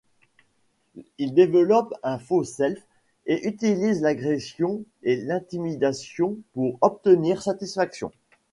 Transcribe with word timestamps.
Ils 1.19 1.35
développent 1.35 1.93
un 2.01 2.17
faux-self 2.17 2.79
et 3.27 3.47
utilisent 3.47 4.01
l'agression 4.01 4.83
et 5.03 5.15
l'intimidation 5.15 6.37
pour 6.53 6.79
obtenir 6.81 7.43
satisfaction. 7.43 8.11